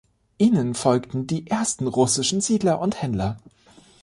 Ihnen 0.39 0.73
folgten 0.73 1.27
die 1.27 1.45
ersten 1.45 1.85
russischen 1.85 2.41
Siedler 2.41 2.79
und 2.79 3.03
Händler. 3.03 3.37